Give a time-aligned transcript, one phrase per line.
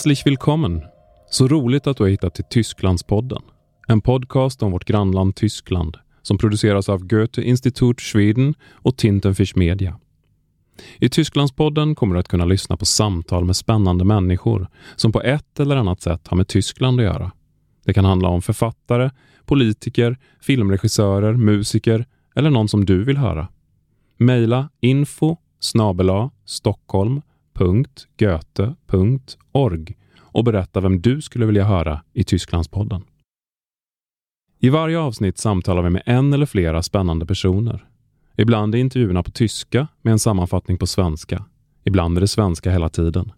[0.00, 0.82] Herzlich willkommen!
[1.30, 3.42] Så roligt att du har hittat till Tysklandspodden.
[3.86, 9.98] En podcast om vårt grannland Tyskland som produceras av Goethe Institut Schweden och Tintenfisch Media.
[10.98, 15.60] I Tysklandspodden kommer du att kunna lyssna på samtal med spännande människor som på ett
[15.60, 17.32] eller annat sätt har med Tyskland att göra.
[17.84, 19.10] Det kan handla om författare,
[19.44, 23.48] politiker, filmregissörer, musiker eller någon som du vill höra.
[24.16, 26.30] Mejla info snabela
[27.60, 33.02] www.goethe.org och berätta vem du skulle vilja höra i Tysklandspodden.
[34.58, 37.86] I varje avsnitt samtalar vi med en eller flera spännande personer.
[38.36, 41.44] Ibland är intervjuerna på tyska med en sammanfattning på svenska.
[41.84, 43.32] Ibland är det svenska hela tiden.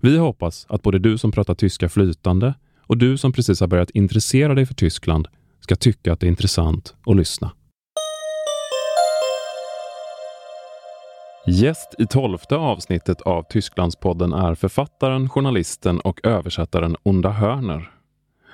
[0.00, 3.90] Vi hoppas att både du som pratar tyska flytande och du som precis har börjat
[3.90, 5.28] intressera dig för Tyskland
[5.60, 7.52] ska tycka att det är intressant att lyssna.
[11.46, 17.90] Gäst i tolfte avsnittet av Tysklandspodden är författaren, journalisten och översättaren Onda Hörner.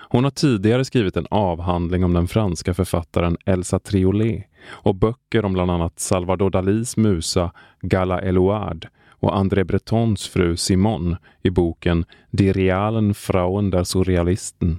[0.09, 5.53] Hon har tidigare skrivit en avhandling om den franska författaren Elsa Triolet och böcker om
[5.53, 12.53] bland annat Salvador Dalis musa Gala Eloard och André Bretons fru Simone i boken Die
[12.53, 14.79] realen Frauen der Surrealisten.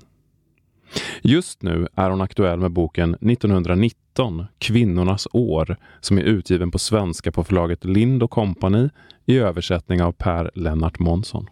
[1.21, 7.31] Just nu är hon aktuell med boken 1919, Kvinnornas år, som är utgiven på svenska
[7.31, 8.89] på förlaget Lind Company
[9.25, 11.49] i översättning av Per Lennart Månsson.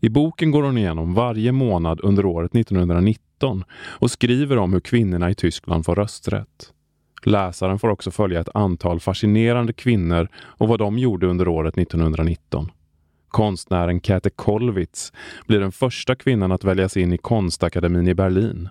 [0.00, 5.30] I boken går hon igenom varje månad under året 1919 och skriver om hur kvinnorna
[5.30, 6.72] i Tyskland får rösträtt.
[7.24, 12.70] Läsaren får också följa ett antal fascinerande kvinnor och vad de gjorde under året 1919.
[13.32, 15.12] Konstnären Käthe Kollwitz
[15.46, 18.68] blir den första kvinnan att väljas in i konstakademin i Berlin.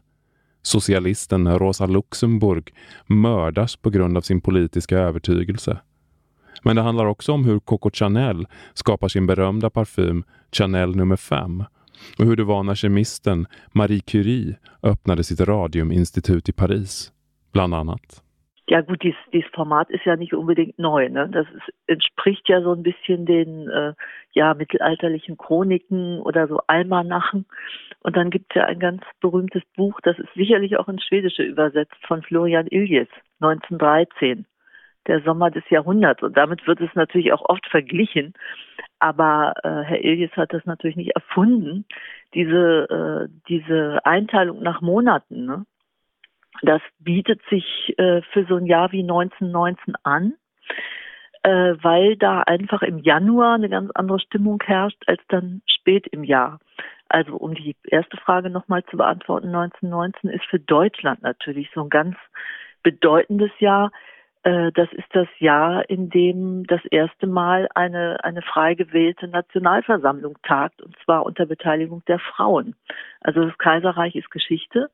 [0.62, 2.74] Socialisten Rosa Luxemburg
[3.08, 5.78] mördas på grund av sin politiska övertygelse.
[6.64, 11.64] Men det handlar också om hur Coco Chanel skapar sin berömda parfym Chanel nummer 5
[12.18, 17.12] och hur det var när kemisten Marie Curie öppnade sitt radiuminstitut i Paris,
[17.52, 18.24] bland annat.
[18.68, 21.10] Ja gut, dieses, dieses Format ist ja nicht unbedingt neu.
[21.10, 21.28] Ne?
[21.30, 23.94] Das ist, entspricht ja so ein bisschen den äh,
[24.34, 27.46] ja, mittelalterlichen Chroniken oder so Almanachen.
[28.02, 31.44] Und dann gibt es ja ein ganz berühmtes Buch, das ist sicherlich auch ins Schwedische
[31.44, 33.08] übersetzt, von Florian Iljes,
[33.42, 34.46] 1913
[35.08, 36.22] der Sommer des Jahrhunderts.
[36.22, 38.34] Und damit wird es natürlich auch oft verglichen.
[39.00, 41.86] Aber äh, Herr Iljes hat das natürlich nicht erfunden,
[42.34, 45.46] diese, äh, diese Einteilung nach Monaten.
[45.46, 45.66] Ne?
[46.62, 50.34] Das bietet sich äh, für so ein Jahr wie 1919 an,
[51.44, 56.24] äh, weil da einfach im Januar eine ganz andere Stimmung herrscht als dann spät im
[56.24, 56.60] Jahr.
[57.10, 61.90] Also um die erste Frage nochmal zu beantworten, 1919 ist für Deutschland natürlich so ein
[61.90, 62.16] ganz
[62.84, 63.92] bedeutendes Jahr,
[64.44, 70.38] äh, das ist das Jahr, in dem das erste Mal eine, eine frei gewählte Nationalversammlung
[70.44, 72.76] tagt, und zwar unter Beteiligung der Frauen.
[73.20, 74.90] Also das Kaiserreich ist Geschichte.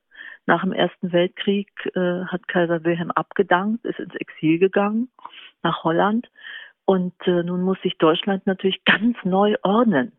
[0.48, 5.10] Nach dem Ersten Weltkrieg äh, hat Kaiser Wilhelm abgedankt, ist ins Exil gegangen
[5.62, 6.30] nach Holland.
[6.86, 10.12] Und äh, nun muss sich Deutschland natürlich ganz neu ordnen.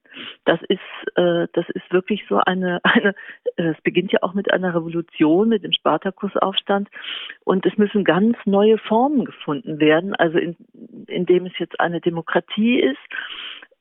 [0.46, 3.16] Das ist, äh, das ist wirklich so eine, eine,
[3.56, 6.90] äh, es beginnt ja auch mit einer Revolution, mit dem Spartakusaufstand.
[7.44, 10.14] Und es müssen ganz neue Formen gefunden werden.
[10.14, 10.56] Also in,
[11.08, 13.00] indem es jetzt eine Demokratie ist,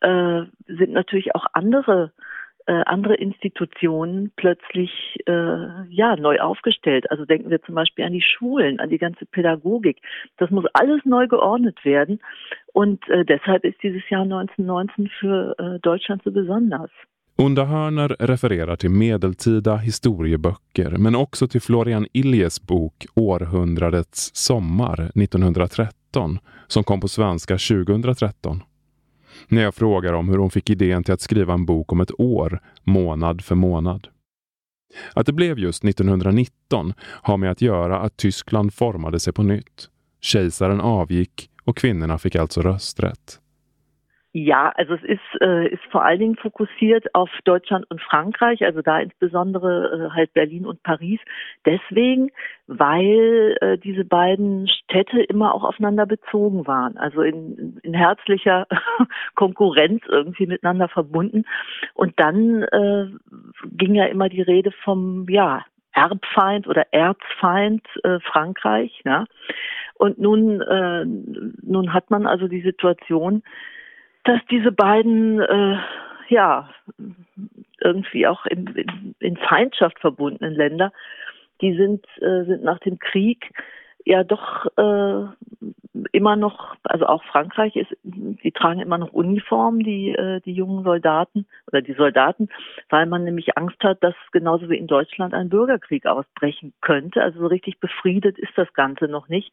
[0.01, 2.13] äh, sind natürlich auch andere
[2.69, 4.91] äh, andere Institutionen plötzlich
[5.27, 5.33] äh,
[5.89, 7.11] ja neu aufgestellt.
[7.11, 9.97] Also denken wir zum Beispiel an die Schulen, an die ganze Pädagogik.
[10.37, 12.21] Das muss alles neu geordnet werden.
[12.75, 16.91] Und äh, deshalb ist dieses Jahr 1919 für äh, Deutschland so besonders.
[17.37, 26.39] Unda Hörner refererar till medeltida historieböcker men också till Florian Iljes bok Århundradets sommar 1913
[26.67, 28.63] som kom på svenska 2013
[29.49, 32.21] när jag frågar om hur hon fick idén till att skriva en bok om ett
[32.21, 34.09] år, månad för månad.
[35.15, 39.89] Att det blev just 1919 har med att göra att Tyskland formade sig på nytt.
[40.21, 43.41] Kejsaren avgick och kvinnorna fick alltså rösträtt.
[44.33, 48.83] Ja, also es ist, äh, ist vor allen Dingen fokussiert auf Deutschland und Frankreich, also
[48.83, 51.19] da insbesondere äh, halt Berlin und Paris.
[51.65, 52.31] Deswegen,
[52.67, 58.67] weil äh, diese beiden Städte immer auch aufeinander bezogen waren, also in, in herzlicher
[59.35, 61.47] Konkurrenz irgendwie miteinander verbunden.
[61.95, 63.07] Und dann äh,
[63.73, 69.01] ging ja immer die Rede vom, ja, Erbfeind oder Erzfeind äh, Frankreich.
[69.05, 69.25] Ja?
[69.95, 73.43] Und nun, äh, nun hat man also die Situation,
[74.29, 75.79] dass diese beiden äh,
[76.29, 76.69] ja
[77.81, 80.93] irgendwie auch in, in, in, Feindschaft verbundenen Länder,
[81.63, 83.51] die sind, äh, sind nach dem Krieg
[84.09, 85.29] ja doch äh,
[86.13, 90.83] immer noch, also auch Frankreich ist, die tragen immer noch Uniformen, die, äh, die jungen
[90.83, 92.49] Soldaten oder die Soldaten,
[92.89, 97.23] weil man nämlich Angst hat, dass genauso wie in Deutschland ein Bürgerkrieg ausbrechen könnte.
[97.23, 99.53] Also so richtig befriedet ist das Ganze noch nicht.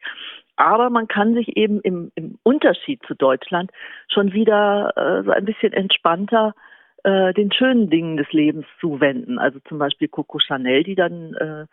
[0.56, 3.72] Aber man kann sich eben im, im Unterschied zu Deutschland
[4.08, 6.56] schon wieder äh, so ein bisschen entspannter
[7.04, 9.38] äh, den schönen Dingen des Lebens zuwenden.
[9.38, 11.66] Also zum Beispiel Coco Chanel, die dann äh,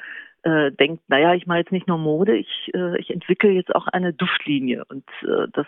[0.42, 3.86] äh, denkt, naja, ich mache jetzt nicht nur Mode, ich, äh, ich entwickle jetzt auch
[3.88, 4.84] eine Duftlinie.
[4.88, 5.66] Und äh, das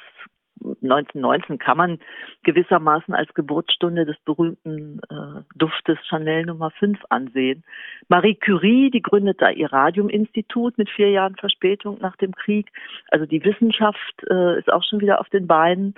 [0.65, 1.99] 1919 kann man
[2.43, 7.65] gewissermaßen als Geburtsstunde des berühmten äh, Duftes Chanel Nummer 5 ansehen.
[8.09, 12.71] Marie Curie, die gründet da ihr Radiuminstitut mit vier Jahren Verspätung nach dem Krieg.
[13.11, 15.95] Also die Wissenschaft äh, ist auch schon wieder auf den Beinen.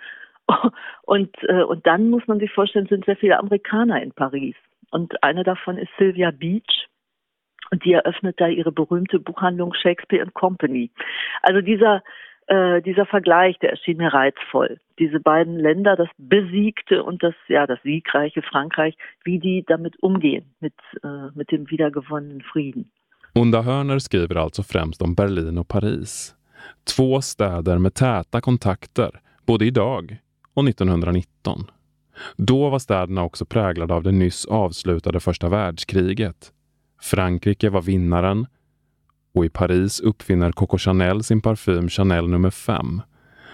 [1.02, 4.54] Und, äh, und dann muss man sich vorstellen, sind sehr viele Amerikaner in Paris.
[4.90, 6.86] Und eine davon ist Sylvia Beach,
[7.70, 10.90] und die eröffnet da ihre berühmte Buchhandlung Shakespeare Company.
[11.42, 12.02] Also dieser,
[12.46, 14.78] äh, dieser Vergleich, der erschien mir reizvoll.
[14.98, 20.54] Diese beiden Länder, das besiegte und das, ja, das siegreiche Frankreich, wie die damit umgehen,
[20.60, 22.90] mit, äh, mit dem wiedergewonnenen Frieden.
[23.34, 26.34] Unda Hörner skriver alltså främst om Berlin och Paris.
[26.96, 29.10] Två städer med täta kontakter,
[29.46, 30.16] både idag
[30.54, 31.70] och 1919.
[32.36, 36.52] Då var städerna också präglade av det nyss avslutade första världskriget
[37.00, 38.46] Frankrike var vinnaren
[39.34, 43.02] och i Paris uppfinner Coco Chanel sin parfym Chanel nummer 5.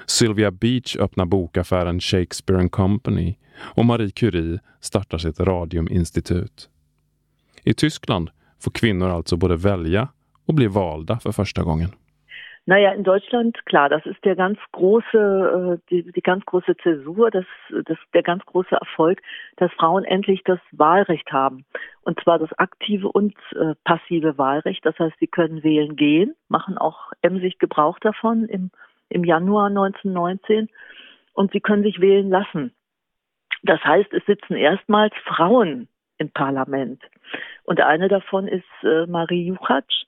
[0.06, 6.68] Sylvia Beach öppnar bokaffären Shakespeare Company och Marie Curie startar sitt radiuminstitut.
[7.64, 8.30] I Tyskland
[8.60, 10.08] får kvinnor alltså både välja
[10.46, 11.90] och bli valda för första gången.
[12.64, 17.30] Naja, in Deutschland, klar, das ist der ganz große, äh, die, die ganz große Zäsur,
[17.32, 17.44] das,
[17.86, 19.20] das, der ganz große Erfolg,
[19.56, 21.64] dass Frauen endlich das Wahlrecht haben.
[22.02, 24.86] Und zwar das aktive und äh, passive Wahlrecht.
[24.86, 28.70] Das heißt, sie können wählen gehen, machen auch emsig Gebrauch davon im,
[29.08, 30.68] im Januar 1919
[31.34, 32.72] und sie können sich wählen lassen.
[33.64, 35.88] Das heißt, es sitzen erstmals Frauen
[36.18, 37.02] im Parlament.
[37.64, 40.04] Und eine davon ist äh, Marie Juchatsch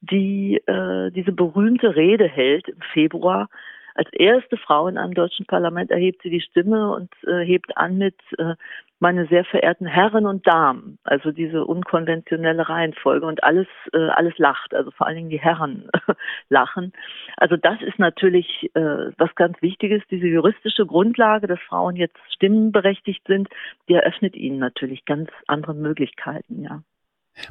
[0.00, 3.48] die äh, diese berühmte Rede hält im Februar.
[3.94, 7.96] Als erste Frau in einem deutschen Parlament erhebt sie die Stimme und äh, hebt an
[7.96, 8.54] mit äh,
[8.98, 14.74] meine sehr verehrten Herren und Damen, also diese unkonventionelle Reihenfolge und alles, äh, alles lacht,
[14.74, 15.90] also vor allen Dingen die Herren
[16.48, 16.92] lachen.
[17.36, 23.26] Also das ist natürlich äh, was ganz Wichtiges, diese juristische Grundlage, dass Frauen jetzt stimmenberechtigt
[23.26, 23.48] sind,
[23.88, 26.82] die eröffnet ihnen natürlich ganz andere Möglichkeiten, ja.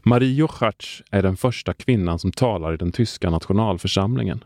[0.04, 4.44] Marie Jochatsch är den första kvinnan som talar i den tyska nationalförsamlingen.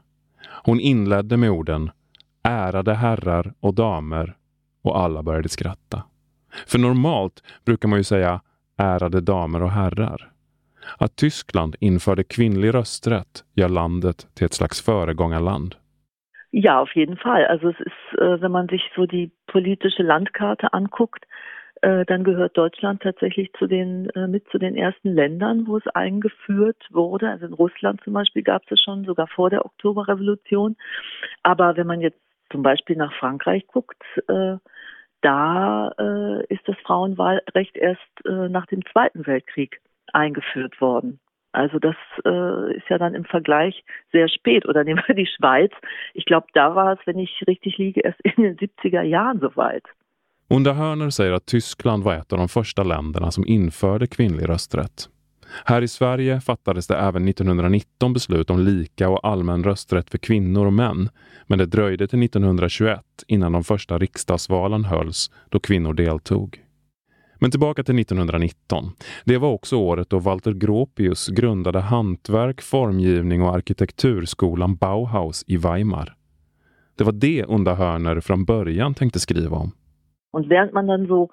[0.64, 1.92] Hon inledde med orden
[2.44, 4.36] ”ärade herrar och damer”
[4.82, 6.04] och alla började skratta.
[6.68, 8.42] För normalt brukar man ju säga
[8.78, 10.32] ”ärade damer och herrar”.
[10.98, 15.76] Att Tyskland införde kvinnlig rösträtt gör landet till ett slags föregångarland.
[16.52, 17.46] Ja, auf jeden Fall.
[17.46, 21.26] Also es ist, äh, wenn man sich so die politische Landkarte anguckt,
[21.82, 25.88] Äh, dann gehört Deutschland tatsächlich zu den, äh, mit zu den ersten Ländern, wo es
[25.88, 27.30] eingeführt wurde.
[27.30, 30.76] Also in Russland zum Beispiel gab es es schon, sogar vor der Oktoberrevolution.
[31.44, 32.20] Aber wenn man jetzt
[32.52, 34.58] zum Beispiel nach Frankreich guckt, äh,
[35.22, 39.82] da äh, ist das Frauenwahlrecht erst äh, nach dem Zweiten Weltkrieg
[40.14, 41.20] eingeführt worden.
[41.52, 41.96] Also das
[42.26, 44.68] äh, ist ja dann im Vergleich sehr spät.
[44.68, 45.72] Oder nehmen wir die Schweiz.
[46.14, 49.84] Ich glaube, da war es, wenn ich richtig liege, erst in den 70er Jahren soweit.
[50.52, 55.10] Onda Hörner säger att Tyskland var ett av de första länderna som införde kvinnlig rösträtt.
[55.66, 60.66] Här i Sverige fattades det även 1919 beslut om lika och allmän rösträtt för kvinnor
[60.66, 61.10] och män,
[61.48, 66.64] men det dröjde till 1921 innan de första riksdagsvalen hölls då kvinnor deltog.
[67.36, 68.92] Men tillbaka till 1919.
[69.24, 76.16] Det var också året då Walter Gropius grundade hantverk, formgivning och arkitekturskolan Bauhaus i Weimar.
[76.98, 79.72] Det var det Onda Hörner från början tänkte skriva om.
[80.32, 81.30] Und während man dann so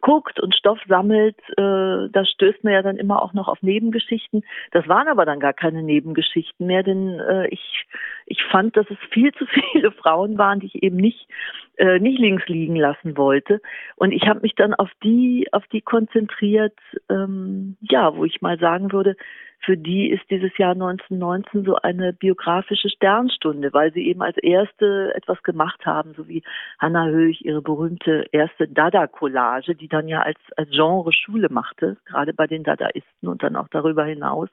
[0.00, 4.42] guckt und Stoff sammelt, äh, da stößt man ja dann immer auch noch auf Nebengeschichten.
[4.72, 7.86] Das waren aber dann gar keine Nebengeschichten mehr, denn äh, ich,
[8.26, 11.28] ich fand, dass es viel zu viele Frauen waren, die ich eben nicht,
[11.76, 13.60] äh, nicht links liegen lassen wollte.
[13.96, 16.78] Und ich habe mich dann auf die, auf die konzentriert,
[17.10, 19.16] ähm, ja, wo ich mal sagen würde,
[19.62, 25.12] für die ist dieses Jahr 1919 so eine biografische Sternstunde, weil sie eben als erste
[25.14, 26.42] etwas gemacht haben, so wie
[26.78, 32.32] Hannah Höch ihre berühmte erste Dada-Collage, die dann ja als, als Genre Schule machte, gerade
[32.32, 34.48] bei den Dadaisten und dann auch darüber hinaus.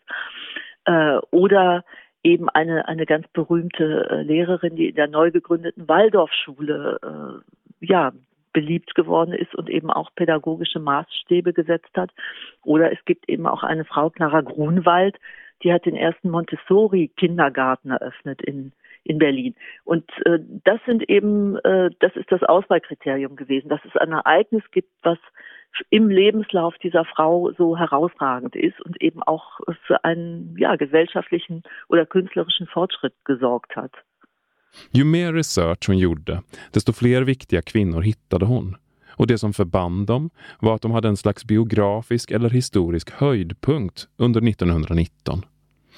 [0.86, 1.86] Äh, oder
[2.24, 8.12] eben eine, eine ganz berühmte äh, Lehrerin, die in der neu gegründeten Waldorfschule äh, ja,
[8.54, 12.12] beliebt geworden ist und eben auch pädagogische Maßstäbe gesetzt hat.
[12.64, 15.18] Oder es gibt eben auch eine Frau, Clara Grunwald,
[15.64, 18.74] die hat den ersten Montessori-Kindergarten eröffnet in,
[19.04, 19.56] in Berlin.
[19.86, 24.64] Und äh, das sind eben, äh, das ist das Auswahlkriterium gewesen, dass es ein Ereignis
[24.72, 25.18] gibt, was
[25.90, 32.06] im Lebenslauf dieser Frau so herausragend ist und eben auch für einen ja, gesellschaftlichen oder
[32.06, 33.92] künstlerischen Fortschritt gesorgt hat.
[34.92, 36.42] Ju mer research hon gjorde,
[36.72, 38.76] desto fler viktiga kvinnor hittade hon.
[39.10, 40.30] Och det som förband dem
[40.60, 45.46] var att de hade en slags biografisk eller historisk höjdpunkt under 1919.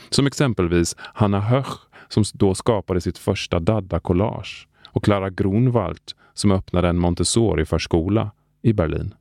[0.10, 6.02] Som exempelvis Hanna Höch som då skapade sitt första Dada-collage och Clara Grunwald
[6.34, 8.32] som öppnade en Montessori-förskola
[8.62, 9.14] i Berlin.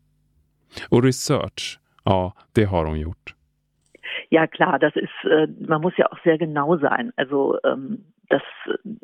[0.88, 3.34] Och research, ja, det har hon gjort.
[4.30, 7.12] Ja klar, das ist, äh, man muss ja auch sehr genau sein.
[7.16, 8.42] Also ähm, das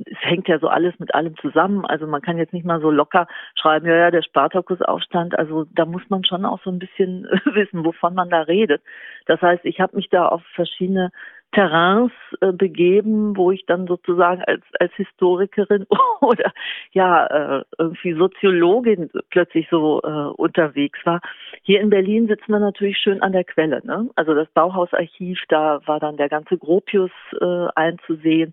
[0.04, 1.86] es hängt ja so alles mit allem zusammen.
[1.86, 5.38] Also man kann jetzt nicht mal so locker schreiben, ja, ja, der Spartakusaufstand.
[5.38, 8.82] Also da muss man schon auch so ein bisschen wissen, wovon man da redet.
[9.26, 11.10] Das heißt, ich habe mich da auf verschiedene
[11.54, 15.86] Terrains äh, begeben, wo ich dann sozusagen als, als Historikerin
[16.20, 16.52] oder
[16.92, 21.20] ja äh, irgendwie Soziologin plötzlich so äh, unterwegs war.
[21.62, 23.80] Hier in Berlin sitzen wir natürlich schön an der Quelle.
[23.84, 24.10] Ne?
[24.16, 28.52] Also das Bauhausarchiv, da war dann der ganze Gropius äh, einzusehen.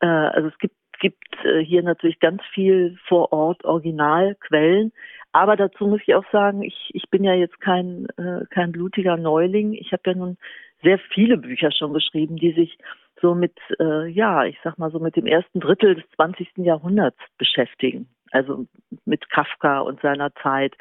[0.00, 4.92] Äh, also es gibt gibt äh, hier natürlich ganz viel vor Ort Originalquellen.
[5.32, 9.16] Aber dazu muss ich auch sagen, ich, ich bin ja jetzt kein, äh, kein blutiger
[9.16, 9.72] Neuling.
[9.72, 10.36] Ich habe ja nun
[10.82, 12.78] sehr viele Bücher schon geschrieben, die sich
[13.20, 16.48] so mit, äh, ja, ich sag mal so mit dem ersten Drittel des 20.
[16.58, 18.08] Jahrhunderts beschäftigen.
[18.30, 18.66] Also
[19.04, 20.74] mit Kafka und seiner Zeit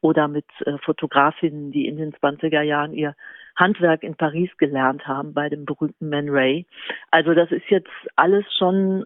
[0.00, 3.14] oder mit äh, Fotografinnen, die in den 20er Jahren ihr
[3.56, 6.66] Handwerk in Paris gelernt haben bei dem berühmten Man Ray.
[7.10, 9.04] Also das ist jetzt alles schon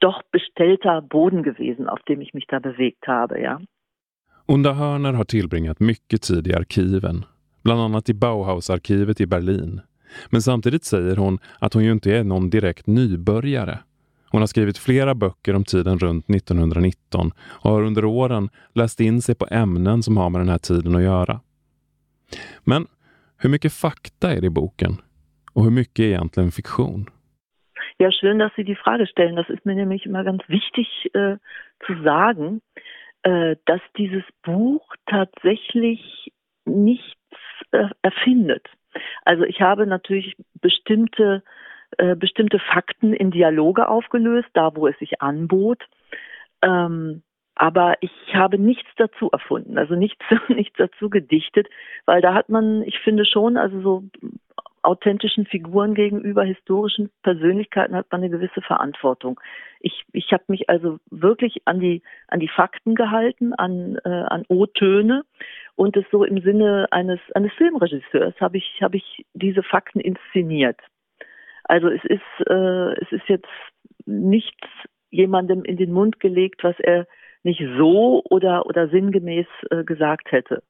[0.00, 3.60] doch bestellter Boden gewesen, auf dem ich mich da bewegt habe, ja.
[4.46, 7.24] Unda Hörner har tillbringat mycket tid i arkiven
[7.64, 9.80] bland annat i Bauhausarkivet i Berlin.
[10.30, 13.78] Men samtidigt säger hon att hon ju inte är någon direkt nybörjare.
[14.30, 19.22] Hon har skrivit flera böcker om tiden runt 1919 och har under åren läst in
[19.22, 21.40] sig på ämnen som har med den här tiden att göra.
[22.64, 22.86] Men
[23.38, 24.92] hur mycket fakta är det i boken?
[25.52, 27.06] Och hur mycket är egentligen fiktion?
[27.96, 29.36] Ja, schön, dass Sie die Frage stellen.
[29.36, 31.36] Das ist mir nämlich immer ganz wichtig äh,
[31.86, 32.60] zu sagen,
[33.22, 36.32] äh, dass dieses Buch tatsächlich
[36.66, 37.16] nicht
[38.02, 38.66] erfindet.
[39.24, 41.42] Also ich habe natürlich bestimmte,
[41.98, 45.82] äh, bestimmte Fakten in Dialoge aufgelöst, da wo es sich anbot.
[46.62, 47.22] Ähm,
[47.56, 51.68] aber ich habe nichts dazu erfunden, also nichts, nichts dazu gedichtet,
[52.04, 54.04] weil da hat man, ich finde schon, also so
[54.84, 59.40] authentischen Figuren gegenüber, historischen Persönlichkeiten hat man eine gewisse Verantwortung.
[59.80, 64.44] Ich, ich habe mich also wirklich an die, an die Fakten gehalten, an, äh, an
[64.48, 65.24] O-Töne
[65.74, 70.80] und es so im Sinne eines, eines Filmregisseurs habe ich, habe ich diese Fakten inszeniert.
[71.64, 73.48] Also es ist, äh, es ist jetzt
[74.06, 74.68] nichts
[75.10, 77.06] jemandem in den Mund gelegt, was er
[77.42, 80.62] nicht so oder, oder sinngemäß äh, gesagt hätte.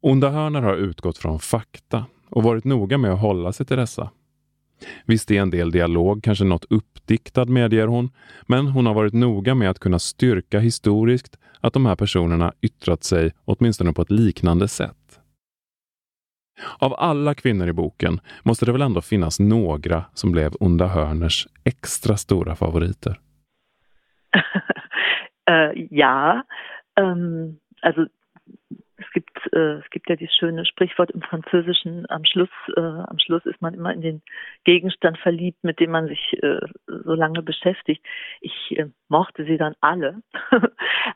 [0.00, 4.10] Onda Hörner har utgått från fakta och varit noga med att hålla sig till dessa.
[5.04, 8.10] Visst är en del dialog kanske något uppdiktad medger hon,
[8.42, 13.04] men hon har varit noga med att kunna styrka historiskt att de här personerna yttrat
[13.04, 15.20] sig åtminstone på ett liknande sätt.
[16.78, 21.46] Av alla kvinnor i boken måste det väl ändå finnas några som blev Onda Hörners
[21.64, 23.20] extra stora favoriter?
[25.50, 26.42] uh, ja,
[27.00, 28.08] um, alltså
[29.18, 33.44] gibt, äh, es gibt ja dieses schöne Sprichwort im Französischen, am Schluss, äh, am Schluss
[33.46, 34.22] ist man immer in den
[34.62, 38.04] Gegenstand verliebt, mit dem man sich äh, so lange beschäftigt.
[38.40, 40.22] Ich äh, mochte sie dann alle.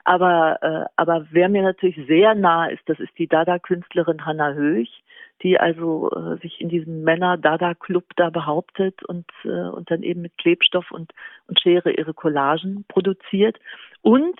[0.04, 5.04] aber, äh, aber wer mir natürlich sehr nah ist, das ist die Dada-Künstlerin Hanna Höch,
[5.44, 10.36] die also äh, sich in diesem Männer-Dada-Club da behauptet und, äh, und dann eben mit
[10.38, 11.12] Klebstoff und,
[11.46, 13.58] und Schere ihre Collagen produziert.
[14.00, 14.36] Und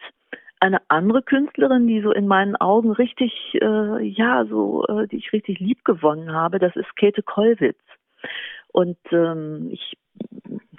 [0.62, 5.32] eine andere Künstlerin, die so in meinen Augen richtig, äh, ja, so, äh, die ich
[5.32, 7.80] richtig lieb gewonnen habe, das ist Käthe Kollwitz.
[8.68, 9.98] Und ähm, ich,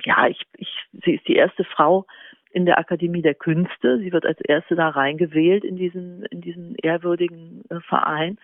[0.05, 0.69] ja, ich, ich,
[1.03, 2.05] sie ist die erste Frau
[2.51, 3.99] in der Akademie der Künste.
[3.99, 8.37] Sie wird als erste da reingewählt in diesen, in diesen ehrwürdigen äh, Verein.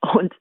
[0.00, 0.34] Und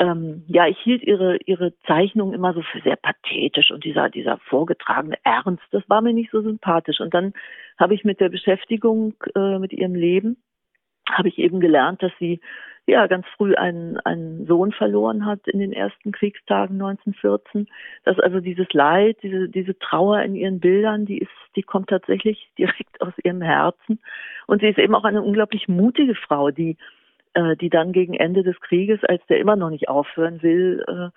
[0.00, 4.38] ähm, ja, ich hielt ihre, ihre Zeichnung immer so für sehr pathetisch und dieser, dieser
[4.38, 7.00] vorgetragene Ernst, das war mir nicht so sympathisch.
[7.00, 7.34] Und dann
[7.78, 10.42] habe ich mit der Beschäftigung äh, mit ihrem Leben,
[11.08, 12.40] habe ich eben gelernt, dass sie
[12.86, 17.68] ja ganz früh einen, einen Sohn verloren hat in den ersten Kriegstagen 1914.
[18.04, 22.50] Dass also dieses Leid, diese, diese Trauer in ihren Bildern, die ist, die kommt tatsächlich
[22.58, 24.00] direkt aus ihrem Herzen.
[24.46, 26.78] Und sie ist eben auch eine unglaublich mutige Frau, die
[27.34, 31.10] äh, die dann gegen Ende des Krieges, als der immer noch nicht aufhören will, äh,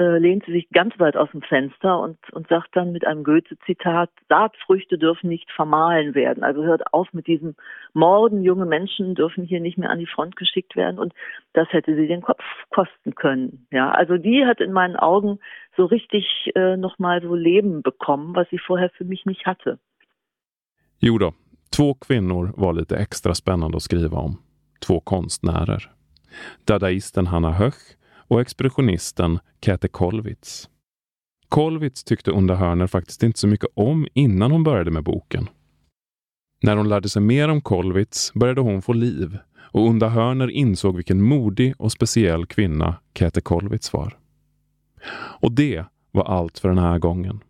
[0.00, 3.24] äh, lehnt sie sich ganz weit aus dem Fenster und, und sagt dann mit einem
[3.24, 6.42] Goethe-Zitat, Saatfrüchte dürfen nicht vermahlen werden.
[6.42, 7.54] Also hört auf mit diesem
[7.92, 11.12] Morden, junge Menschen dürfen hier nicht mehr an die Front geschickt werden und
[11.52, 13.66] das hätte sie den Kopf kosten können.
[13.70, 15.38] Ja, also die hat in meinen Augen
[15.76, 19.78] so richtig äh, nochmal so Leben bekommen, was sie vorher für mich nicht hatte.
[21.02, 21.32] Jo då,
[21.76, 24.49] två kvinnor var lite extra spännande att skriva om.
[24.86, 25.90] Två konstnärer.
[26.64, 30.68] Dadaisten Hanna Höch och expressionisten Käthe Kollwitz.
[31.48, 35.48] Kollwitz tyckte Onda Hörner faktiskt inte så mycket om innan hon började med boken.
[36.62, 39.38] När hon lärde sig mer om Kollwitz började hon få liv
[39.72, 44.18] och Onda Hörner insåg vilken modig och speciell kvinna Käthe Kollwitz var.
[45.40, 47.40] Och det var allt för den här gången.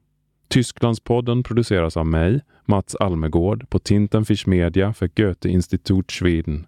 [0.49, 6.67] Tysklandspodden produceras av mig, Mats Almegård, på Tintenfisch Media för Goethe-Institut Schweden.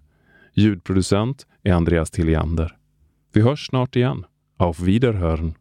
[0.55, 2.77] Ljudproducent är Andreas Tilliander.
[3.33, 4.25] Vi hörs snart igen.
[4.57, 5.53] Auf Wiederhören!